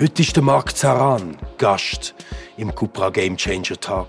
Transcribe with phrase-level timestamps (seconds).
[0.00, 2.14] Heute ist der Marc Zaran Gast
[2.56, 4.06] im Cupra Game Changer Tag.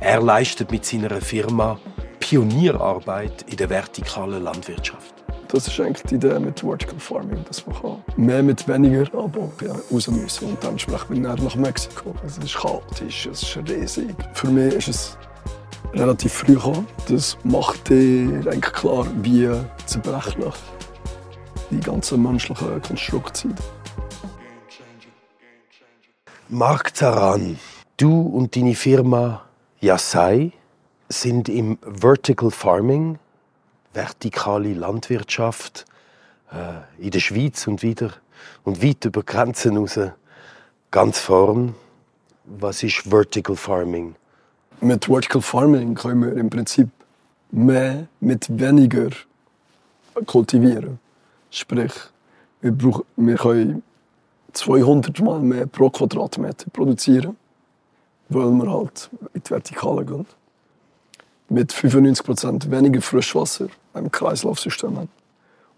[0.00, 1.78] Er leistet mit seiner Firma
[2.20, 5.12] Pionierarbeit in der vertikalen Landwirtschaft.
[5.48, 9.52] Das ist eigentlich die Idee mit Vertical Farming, dass man kann mehr mit weniger aber
[9.62, 10.48] ja, raus müssen.
[10.48, 12.14] Und dementsprechend bin ich nach Mexiko.
[12.24, 14.14] Es ist chaotisch, es ist riesig.
[14.32, 15.18] Für mich ist es
[15.92, 16.86] relativ früh gekommen.
[17.10, 19.50] Das macht dir eigentlich klar, wie
[19.84, 20.54] zerbrechlich
[21.70, 23.60] die ganzen menschlichen Konstrukte sind.
[26.52, 27.60] Marc Zaran,
[27.96, 29.44] du und deine Firma
[29.80, 30.50] Yasai
[31.08, 33.20] sind im Vertical Farming,
[33.94, 35.86] vertikale Landwirtschaft,
[36.50, 38.14] äh, in der Schweiz und wieder
[38.64, 40.00] und weit über Grenzen raus
[40.90, 41.76] ganz vorn.
[42.46, 44.16] Was ist Vertical Farming?
[44.80, 46.88] Mit Vertical Farming können wir im Prinzip
[47.52, 49.10] mehr mit weniger
[50.26, 50.98] kultivieren.
[51.52, 51.92] Sprich,
[52.60, 53.84] wir, brauchen, wir können
[54.52, 57.36] 200 Mal mehr pro Quadratmeter produzieren,
[58.28, 60.26] weil wir halt in die Vertikale gehen.
[61.48, 65.08] Mit 95% weniger Frischwasser im Kreislaufsystem haben.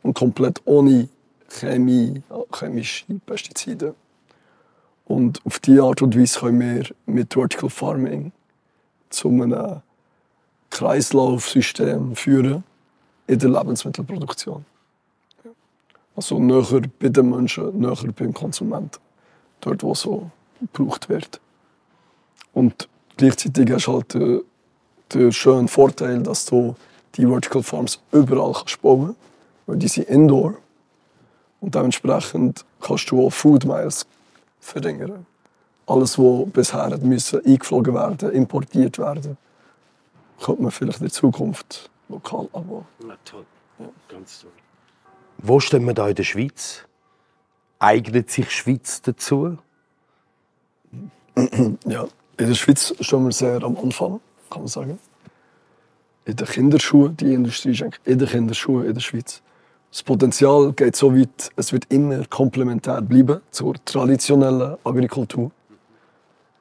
[0.02, 1.08] Und komplett ohne
[1.48, 3.94] Chemie, chemische Pestizide.
[5.06, 8.32] Und auf diese Art und Weise können wir mit Vertical Farming
[9.10, 9.82] zu einem
[10.70, 12.64] Kreislaufsystem führen
[13.26, 14.64] in der Lebensmittelproduktion.
[16.14, 18.98] Also näher bei den Menschen, näher beim Konsumenten.
[19.60, 21.40] Dort, wo so gebraucht wird.
[22.52, 24.40] Und gleichzeitig hast du halt den,
[25.14, 26.74] den schönen Vorteil, dass du
[27.14, 29.18] die Vertical Farms überall kannst bauen kannst.
[29.66, 30.54] Weil die sind indoor.
[31.60, 34.06] Und dementsprechend kannst du auch Food Miles
[34.60, 35.26] verringern.
[35.86, 39.36] Alles, was bisher müssen eingeflogen werden, importiert werden,
[40.40, 42.84] könnte man vielleicht in Zukunft lokal anbauen.
[43.06, 43.44] Na toll.
[43.78, 43.86] Ja.
[44.08, 44.50] Ganz toll.
[45.44, 46.84] Wo stehen wir da in der Schweiz?
[47.80, 49.58] Eignet sich Schweiz dazu?
[51.84, 55.00] Ja, in der Schweiz stehen wir sehr am Anfang, kann man sagen.
[56.26, 59.42] In den Kinderschuhen, die Industrie ist in den Kinderschuhen in der Schweiz.
[59.90, 65.50] Das Potenzial geht so weit, es wird immer komplementär bleiben zur traditionellen Agrikultur.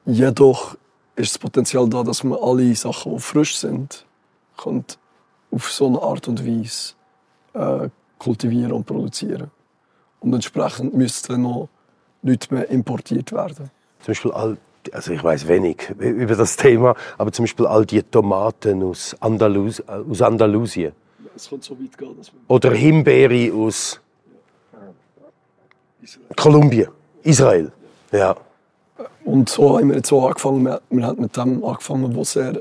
[0.05, 0.75] Jedoch
[1.15, 4.07] ist das Potenzial da, dass man alle Sachen, die frisch sind,
[4.57, 6.93] auf so eine Art und Weise
[7.53, 7.89] äh,
[8.21, 9.49] kultivieren und produzieren.
[10.19, 11.69] Und entsprechend müsste noch
[12.21, 13.71] nichts mehr importiert werden.
[14.01, 14.57] Zum Beispiel all,
[14.91, 19.81] also ich weiß wenig über das Thema, aber zum Beispiel all die Tomaten aus, Andalus,
[19.87, 20.91] aus Andalusien.
[21.35, 23.99] Es kann so weit gehen, dass man Oder Himbeere aus
[26.35, 26.89] Kolumbien,
[27.23, 27.71] Israel.
[28.11, 28.35] Ja.
[29.25, 30.79] Und so haben wir jetzt auch angefangen.
[30.89, 32.59] Wir haben mit dem angefangen, was sehr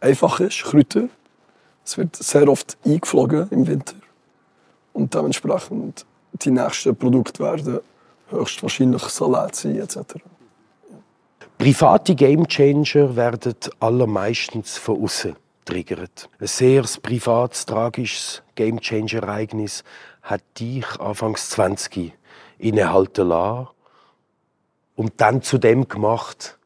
[0.00, 1.08] einfach ist, Kräuter.
[1.84, 3.94] Es wird sehr oft eingeflogen im Winter.
[4.98, 7.78] Und dementsprechend die nächsten Produkte werden
[8.30, 10.16] höchstwahrscheinlich Salat sein etc.
[11.56, 16.28] Private Gamechanger werden allermeistens von außen triggert.
[16.40, 19.84] Ein sehr privates, tragisches Gamechanger-Ereignis
[20.22, 22.12] hat dich anfangs 20
[22.58, 23.68] innehalten lassen
[24.96, 26.58] und dann zu dem gemacht,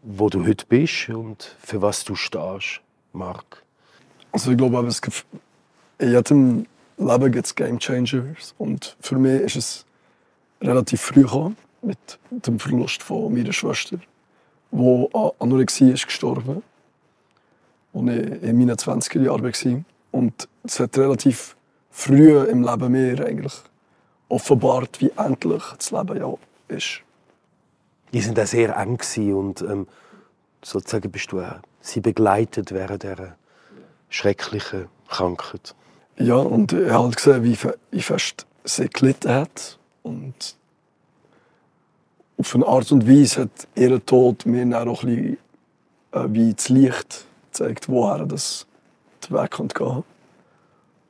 [0.00, 2.80] wo du heute bist und für was du stehst,
[3.12, 3.62] Marc.
[4.32, 5.26] Also ich glaube, es gibt
[6.00, 6.66] jedem
[6.96, 9.86] Leben gibt es Game Changers und für mich ist es
[10.60, 13.98] relativ früh gekommen, mit dem Verlust von meiner Schwester,
[14.70, 16.62] die an Anorexie ist gestorben
[17.94, 19.84] als ich in meinen 20er Jahren war.
[20.10, 21.56] Und es hat relativ
[21.90, 23.54] früh im Leben mir eigentlich
[24.28, 26.34] offenbart, wie endlich das Leben ja
[26.68, 27.02] ist.
[28.12, 28.98] Die sind auch sehr eng
[29.34, 29.86] und ähm,
[30.62, 33.36] sozusagen bist du auch sie begleitet während dieser
[34.08, 35.74] schrecklichen Krankheit.
[36.16, 37.58] Ja, und ich habe halt gesehen, wie,
[37.90, 39.78] wie fest sie gelitten hat.
[40.02, 40.56] Und
[42.38, 45.38] auf eine Art und Weise hat ihr Tod mir dann auch ein bisschen
[46.12, 48.66] äh, wie das Licht gezeigt, woher das
[49.28, 50.04] der Weg gehen kann.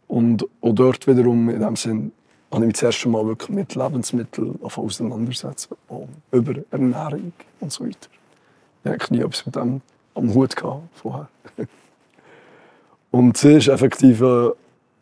[0.08, 2.12] Und auch dort wiederum, in dem Sinn,
[2.50, 5.74] habe ich mich das erste Mal wirklich mit Lebensmitteln auseinandersetzen.
[5.88, 8.08] Auch über Ernährung und so weiter.
[8.84, 9.80] Ich hatte nie etwas mit dem
[10.14, 11.28] am Hut gehabt, vorher.
[13.10, 14.50] und sie ist effektiv äh,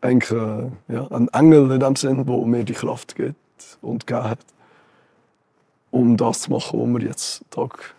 [0.02, 3.36] eigentlich, äh, ja, ein Engel in dem Sinn, der mir die Kraft gibt
[3.80, 4.40] und gegeben hat,
[5.90, 7.94] um das zu machen, was wir jetzt Tag,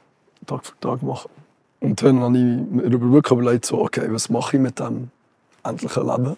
[0.46, 1.32] Tag für Tag machen.
[1.80, 5.10] Und dann habe ich mir wirklich überlegt, so, okay, was mache ich mit dem
[5.64, 6.38] endlichen Leben?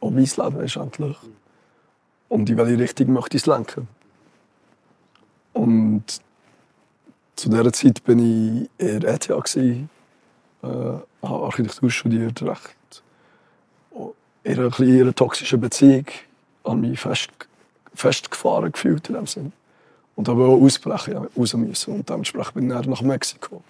[0.00, 1.16] Auch mein Leben ist endlich.
[2.28, 3.88] Und in welche Richtung möchte ich es lenken?
[5.52, 6.04] Und
[7.36, 9.86] zu dieser Zeit war ich der ETH, äh,
[10.62, 12.75] habe Architektur studiert, recht
[14.46, 16.06] in einer kleinen toxischen Beziehung,
[16.64, 17.30] habe mich fest,
[17.94, 19.52] festgefahren gefühlt in dem Sinn.
[20.14, 21.94] Und habe auch ausbrechen, raus müssen.
[21.94, 23.62] Und dementsprechend bin ich dann nach Mexiko.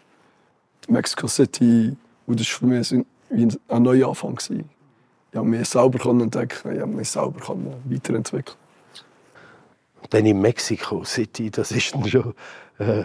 [0.88, 1.96] Mexico City,
[2.26, 4.37] und das war für mich wie ein neuer Anfang.
[4.37, 4.69] Gewesen.
[5.32, 8.56] Ich habe mich selber entdecken, ich habe mich selber weiterentwickeln.
[10.11, 12.34] Dann in Mexico City, das ist dann schon
[12.79, 13.02] äh,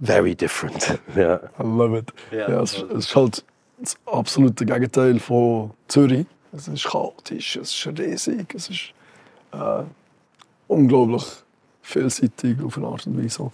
[0.00, 0.98] very different.
[1.14, 1.40] Ja.
[1.58, 2.12] I love it.
[2.30, 3.44] Ja, ja es, es ist halt
[3.80, 6.26] das absolute Gegenteil von Zürich.
[6.52, 8.92] Es ist chaotisch, es ist riesig, es ist
[9.52, 9.84] äh,
[10.68, 11.24] unglaublich
[11.82, 13.50] vielseitig auf eine Art und Weise.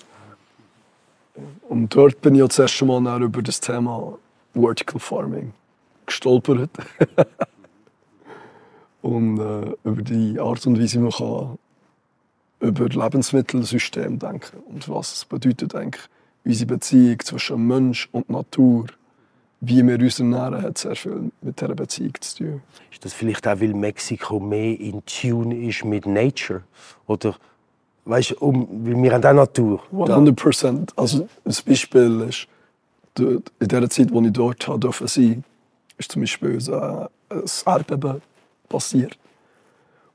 [1.68, 4.18] Und dort bin ich das erste Mal über das Thema
[4.54, 5.52] Vertical Farming
[6.06, 6.70] gestolpert.
[9.02, 11.58] und äh, über die Art und Weise, man kann
[12.60, 16.04] über Lebensmittelsystem denken und was es bedeutet eigentlich
[16.44, 18.86] unsere Beziehung zwischen Mensch und Natur
[19.60, 22.62] wie wir uns ernähren, hat sehr viel mit dieser Beziehung zu tun.
[22.92, 26.62] Ist das vielleicht auch, weil Mexiko mehr in Tune ist mit Nature?
[27.06, 27.36] Oder
[28.04, 29.82] weißt, um, weil wir haben auch Natur.
[29.92, 30.92] 100 Prozent.
[30.96, 32.48] Also das Beispiel ist,
[33.18, 37.08] in der Zeit, als ich dort sein durfte, ist zum Beispiel ein
[37.64, 38.22] Erdbeben
[38.68, 39.18] passiert.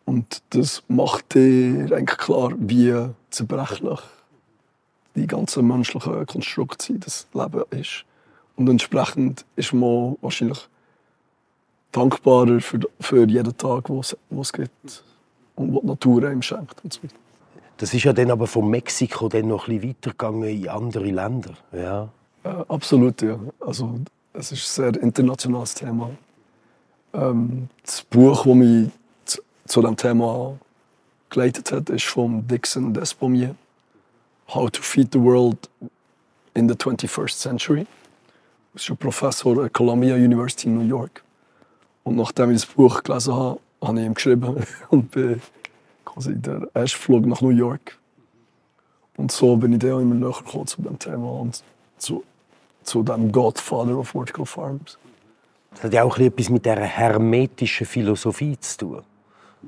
[0.05, 2.93] Und das macht dir eigentlich klar, wie
[3.29, 3.99] zerbrechlich
[5.15, 8.05] die ganze menschliche Konstruktion des Lebens ist.
[8.61, 10.67] Und entsprechend ist man wahrscheinlich
[11.91, 15.03] dankbarer für, für jeden Tag, den es gibt
[15.55, 16.75] und was die Natur einem schenkt.
[16.83, 16.99] Und so.
[17.77, 21.53] Das ist ja dann aber von Mexiko dann noch ein bisschen weitergegangen in andere Länder.
[21.71, 22.09] Ja.
[22.43, 23.39] Äh, absolut, ja.
[23.59, 23.95] Also,
[24.33, 26.11] es ist ein sehr internationales Thema.
[27.15, 28.91] Ähm, das Buch, das mich
[29.25, 30.55] zu, zu diesem Thema
[31.31, 33.55] geleitet hat, ist von Dixon Despomier.
[34.53, 35.67] How to Feed the World
[36.53, 37.87] in the 21st Century.
[38.73, 41.23] Ist ein Professor an der Columbia University in New York.
[42.03, 45.41] Und nachdem ich das Buch gelesen habe, habe ich ihm geschrieben und bin
[46.05, 47.97] quasi der erste Flug nach New York.
[49.17, 51.63] Und so bin ich dann immer näher gekommen zu dem Thema und
[51.97, 52.23] zu,
[52.83, 54.97] zu dem Godfather of Vertical Farms.
[55.71, 59.03] Das hat ja auch etwas mit der hermetischen Philosophie zu tun.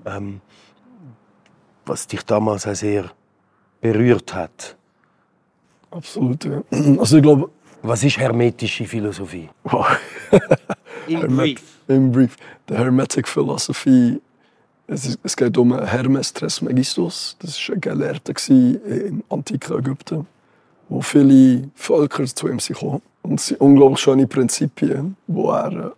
[0.06, 0.42] Ähm,
[1.86, 3.12] was dich damals auch sehr
[3.82, 4.78] berührt hat.
[5.92, 6.64] Absolut, ja.
[7.00, 7.50] Also ich glaube,
[7.84, 9.50] was ist hermetische Philosophie?
[11.08, 11.62] Im Brief.
[11.88, 12.38] Im Brief.
[12.70, 14.22] Die Hermetic Philosophie,
[14.88, 17.36] es, es geht um Hermes Trismegistus.
[17.40, 20.26] Das war ein Gelehrter im antiken Ägypten,
[20.88, 23.02] wo viele Völker zu ihm kamen.
[23.22, 25.94] Und es sind unglaublich schöne Prinzipien, die er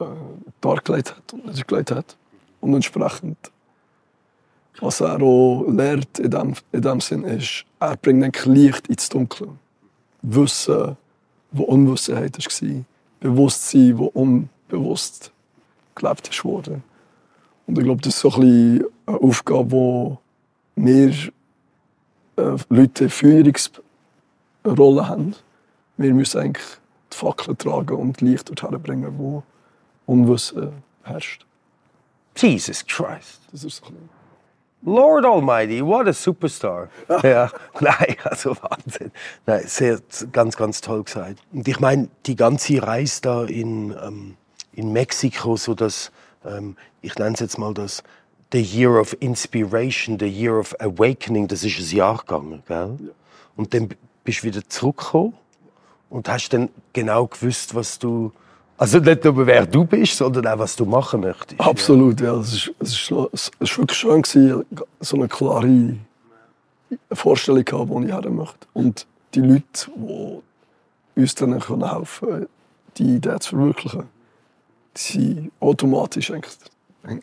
[0.00, 0.04] äh,
[0.60, 2.16] dargelegt hat und niedergelegt hat.
[2.60, 3.36] Und entsprechend,
[4.80, 9.48] was er auch lehrt in dem, in dem Sinn ist, er bringt Licht ins Dunkle.
[10.22, 10.96] Wissen,
[11.52, 12.84] wo Unwissenheit war.
[13.20, 15.30] Bewusstsein, wo unbewusst
[15.94, 16.82] gelebt wurde.
[17.66, 20.18] Und ich glaube, das ist so ein eine Aufgabe, wo
[20.76, 21.10] wir
[22.36, 23.82] äh, Leute Führungsrolle
[25.08, 25.34] haben.
[25.96, 26.66] Wir müssen eigentlich
[27.12, 29.42] die Fackel tragen und Licht dorthin bringen, wo
[30.06, 30.72] Unwissen
[31.02, 31.46] herrscht.
[32.36, 33.40] Jesus Christ.
[33.52, 34.08] Das ist so ein
[34.84, 36.88] Lord Almighty, what a Superstar.
[37.22, 37.50] ja,
[37.80, 39.12] nein, also Wahnsinn.
[39.46, 40.00] Nein, sehr,
[40.32, 41.38] ganz, ganz toll gesagt.
[41.52, 44.36] Und ich meine, die ganze Reise da in, ähm,
[44.72, 46.10] in Mexiko, so dass,
[46.44, 48.02] ähm, ich nenne es jetzt mal das,
[48.52, 52.98] The Year of Inspiration, The Year of Awakening, das ist ein Jahr gegangen, gell?
[53.00, 53.12] Ja.
[53.56, 53.88] Und dann
[54.24, 55.34] bist du wieder zurückgekommen
[56.10, 58.32] und hast dann genau gewusst, was du
[58.82, 61.60] also nicht nur, wer du bist, sondern auch, was du machen möchtest.
[61.60, 62.34] Absolut, ja.
[62.34, 64.66] Es ist, es ist, es ist wirklich schön, gewesen,
[64.98, 65.94] so eine klare
[67.12, 68.66] Vorstellung zu haben, wo ich haben möchte.
[68.72, 69.62] Und die Leute,
[69.94, 72.46] die uns dann helfen können,
[72.96, 74.08] die Idee zu verwirklichen,
[74.96, 76.56] die sind automatisch eigentlich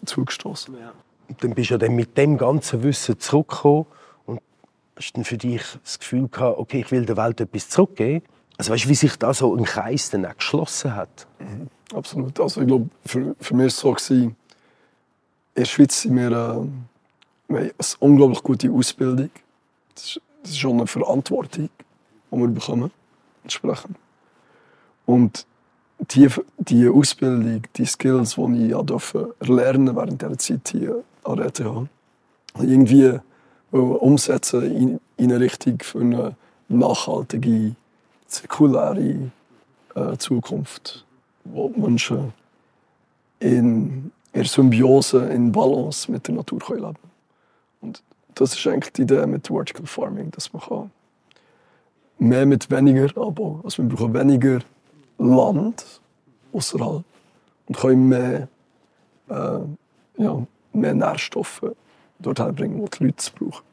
[0.05, 0.75] zugestoßen.
[0.79, 0.93] Ja.
[1.27, 3.85] Und dann bist du ja dann mit dem ganzen Wissen zurückgekommen
[4.25, 4.39] und
[4.95, 8.23] hast dann für dich das Gefühl gehabt, okay, ich will der Welt etwas zurückgeben.
[8.59, 11.27] Also weißt du, wie sich da so ein Kreis dann auch geschlossen hat?
[11.39, 11.69] Mhm.
[11.95, 12.37] Absolut.
[12.41, 14.35] Also ich glaube, für, für mich war es so, in
[15.55, 19.29] der Schweiz sind wir, äh, wir eine unglaublich gute Ausbildung.
[19.95, 21.69] Das ist, das ist schon eine Verantwortung,
[22.31, 22.91] die wir bekommen,
[23.43, 23.95] entsprechend.
[25.05, 25.45] Und
[26.11, 31.45] die, die Ausbildung, die Skills, die ich ja durfte während dieser Zeit hier an der
[31.45, 31.61] ETH,
[32.59, 33.19] irgendwie
[33.71, 36.35] umsetzen in, in eine Richtung für eine
[36.67, 37.75] nachhaltige
[38.31, 39.31] säkulare
[39.95, 41.05] äh, Zukunft,
[41.43, 42.33] wo Menschen
[43.39, 46.98] in ihrer Symbiose, in Balance mit der Natur leben können.
[47.81, 48.03] Und
[48.36, 50.91] das ist eigentlich die Idee mit Vertical Farming, dass man kann
[52.19, 54.59] mehr mit weniger anbauen Also wir brauchen weniger
[55.17, 56.01] Land
[56.53, 57.03] außerhalb
[57.67, 58.48] und können mehr,
[59.29, 59.59] äh,
[60.17, 61.63] ja, mehr Nährstoffe
[62.19, 63.63] dorthin bringen, wo die Leute brauchen.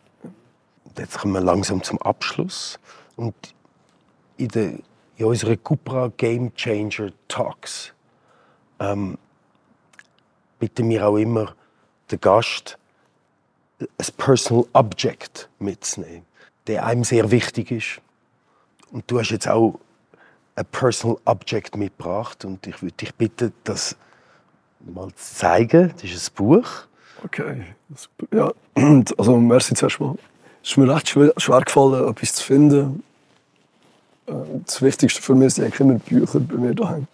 [0.96, 2.78] jetzt kommen wir langsam zum Abschluss.
[3.16, 3.34] Und
[4.36, 4.72] in, der,
[5.16, 7.92] in unseren Cupra Game Changer Talks
[8.78, 9.18] ähm,
[10.58, 11.54] bitten wir auch immer
[12.10, 12.78] den Gast,
[13.80, 16.24] ein Personal Object mitzunehmen,
[16.66, 18.00] der einem sehr wichtig ist.
[18.90, 19.78] Und du hast jetzt auch
[20.54, 23.96] ein Personal Object mitgebracht und ich würde dich bitten, das
[24.80, 25.92] mal zu zeigen.
[26.00, 26.68] Das ist ein Buch.
[27.24, 27.64] Okay.
[28.32, 28.52] Ja,
[29.18, 30.16] also merci zuerst mal.
[30.62, 33.02] Es ist mir recht schwer, gefallen, etwas zu finden.
[34.26, 37.06] Das Wichtigste für mich sind eigentlich immer Bücher bei mir daheim.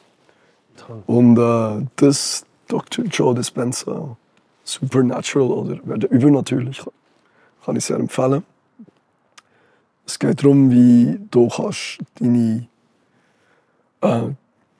[1.06, 3.04] Und äh, das Dr.
[3.04, 4.16] Joe Dispenza
[4.64, 6.82] Supernatural oder übernatürlich
[7.64, 8.44] kann ich sehr empfehlen.
[10.06, 12.66] Es geht darum, wie du kannst deine
[14.00, 14.22] äh,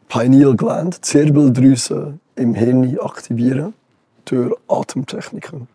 [0.08, 3.74] Pineal Gland, Zirbeldrüse im Hirn aktivieren
[4.24, 5.68] durch Atemtechniken.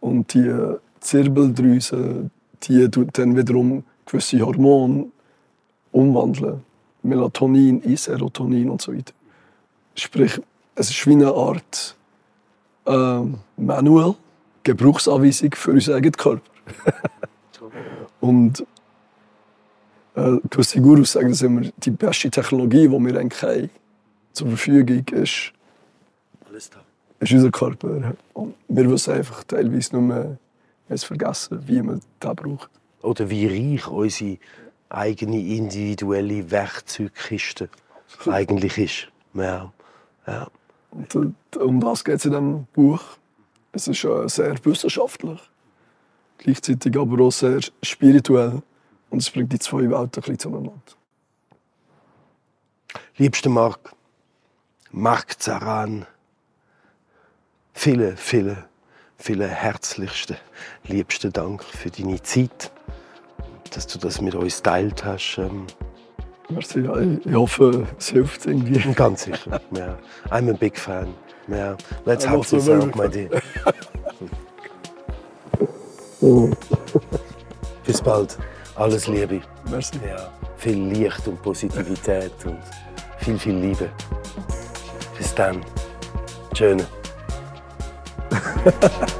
[0.00, 0.52] Und die
[1.00, 2.30] Zirbeldrüse,
[2.64, 5.06] die tut dann wiederum gewisse Hormone
[5.92, 6.62] umwandeln.
[7.02, 9.12] Melatonin in Serotonin und so weiter.
[9.94, 10.40] Sprich,
[10.74, 11.96] es ist wie eine Art
[12.86, 13.20] äh,
[13.56, 14.14] Manual,
[14.62, 16.50] Gebrauchsanweisung für unseren eigenen Körper.
[18.20, 18.64] und
[20.14, 23.70] äh, gewisse Gurus sagen das immer, die beste Technologie, die wir eigentlich haben,
[24.32, 25.52] zur Verfügung ist,
[26.48, 26.80] Alles da.
[27.20, 28.14] ist unser Körper.
[28.32, 30.38] Und wir wissen einfach teilweise nur
[30.88, 32.70] es vergessen, wie man das braucht.
[33.02, 34.38] Oder wie reich unsere
[34.92, 37.68] eigene individuelle Werkzeugkiste
[38.26, 39.08] eigentlich ist.
[39.34, 39.72] Ja.
[40.26, 40.48] Ja.
[40.90, 43.02] Und um das geht es in diesem Buch.
[43.72, 45.40] Es ist sehr wissenschaftlich,
[46.36, 48.62] gleichzeitig aber auch sehr spirituell.
[49.08, 50.82] Und es bringt die zwei Welten ein bisschen zueinander.
[53.16, 53.94] Liebster Marc,
[54.90, 56.06] Marc Zaran,
[57.72, 58.64] vielen, vielen,
[59.16, 60.36] vielen herzlichsten,
[60.84, 62.71] liebsten Dank für deine Zeit,
[63.74, 65.38] dass du das mit uns teilt hast.
[65.38, 65.66] Ähm,
[66.48, 68.92] Merci, ja, ich hoffe, es hilft irgendwie.
[68.94, 69.60] ganz sicher.
[69.76, 69.98] Ja.
[70.30, 71.14] I'm a big fan.
[71.48, 71.76] Yeah.
[72.04, 73.28] Let's have also this out, my dear.
[77.84, 78.38] Bis bald.
[78.76, 79.40] Alles Liebe.
[79.70, 79.98] merci.
[80.06, 80.30] Ja.
[80.56, 82.58] Viel Licht und Positivität und
[83.18, 83.88] viel, viel Liebe.
[85.18, 85.60] Bis dann.
[86.54, 86.82] Schön.